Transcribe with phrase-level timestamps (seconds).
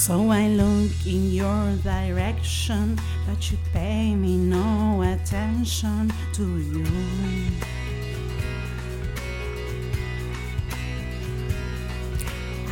[0.00, 6.86] So I look in your direction, but you pay me no attention to you.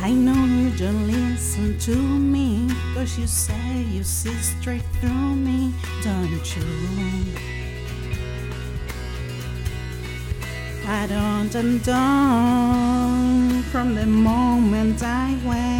[0.01, 5.71] I know you don't listen to me, cause you say you see straight through me,
[6.03, 6.63] don't you?
[10.87, 13.29] I don't undone
[13.71, 15.78] from the moment I wake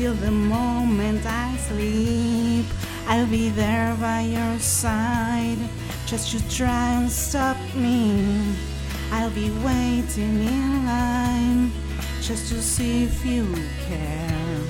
[0.00, 2.64] till the moment I sleep.
[3.06, 5.58] I'll be there by your side
[6.06, 8.56] just to try and stop me.
[9.12, 11.70] I'll be waiting in line
[12.22, 13.44] just to see if you
[13.88, 14.62] care.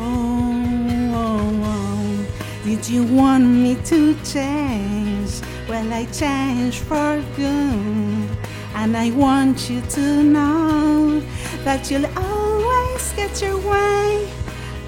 [0.00, 0.66] Oh,
[1.14, 2.26] oh, oh.
[2.64, 5.30] Did you want me to change?
[5.68, 8.51] Well, I changed for good.
[8.94, 11.20] And I want you to know
[11.64, 14.30] that you'll always get your way.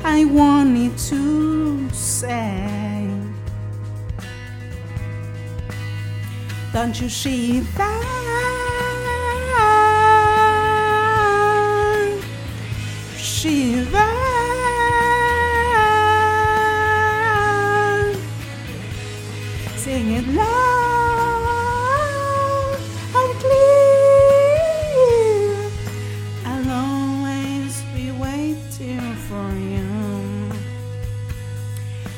[0.05, 3.08] I wanted to say,
[6.74, 8.05] Don't you see that?
[13.16, 14.03] Shiver.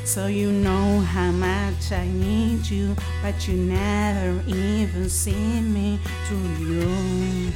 [0.07, 2.95] So you know how much I need you,
[3.25, 7.53] but you never even see me through you.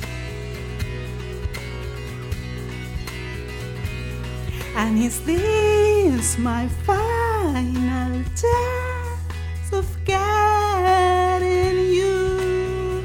[4.75, 13.05] And is this my final test of getting you?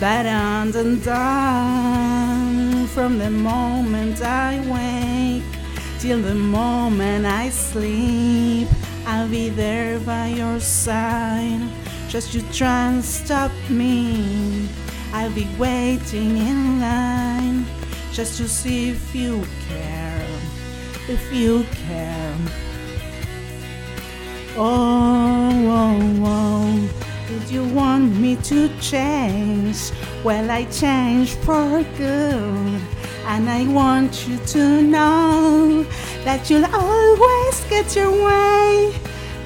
[0.00, 1.06] But undone
[2.88, 5.55] from the moment I wake
[5.98, 8.68] till the moment I sleep.
[9.06, 11.60] I'll be there by your side
[12.08, 14.68] just you try and stop me.
[15.12, 17.66] I'll be waiting in line
[18.12, 20.26] just to see if you care,
[21.08, 22.36] if you care.
[24.56, 26.90] Oh, oh, oh,
[27.28, 29.90] did you want me to change?
[30.24, 32.80] Well, I changed for good,
[33.26, 35.84] and I want you to know
[36.24, 38.94] that you'll always get your way.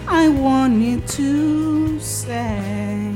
[0.07, 3.13] I wanted to say,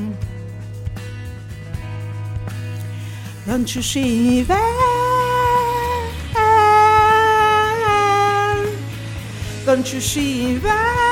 [3.46, 4.54] don't you shiver?
[9.66, 11.03] Don't you shiver?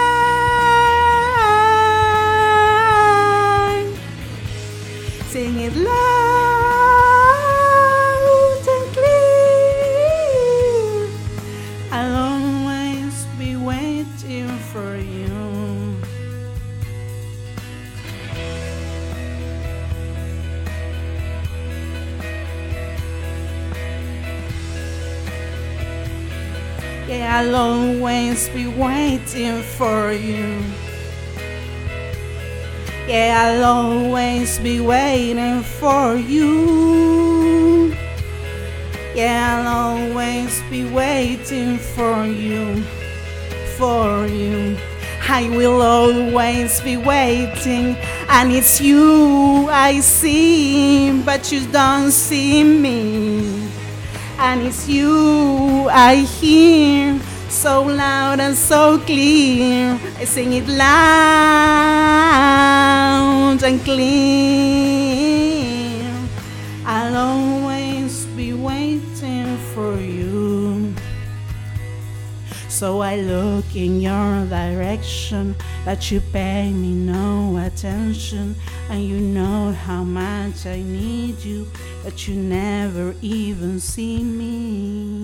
[27.12, 30.64] Yeah, I'll always be waiting for you.
[33.06, 37.94] Yeah, I'll always be waiting for you.
[39.14, 42.82] Yeah, I'll always be waiting for you.
[43.76, 44.78] For you.
[45.28, 47.94] I will always be waiting,
[48.30, 53.61] and it's you I see, but you don't see me.
[54.44, 59.96] And it's you I hear so loud and so clear.
[60.18, 60.82] I sing it loud
[63.62, 64.91] and clear.
[72.82, 78.56] So I look in your direction, but you pay me no attention.
[78.90, 81.70] And you know how much I need you,
[82.02, 85.21] but you never even see me.